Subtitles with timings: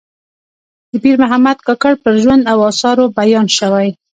[0.91, 3.89] د پیر محمد کاکړ پر ژوند او آثارو بیان شوی.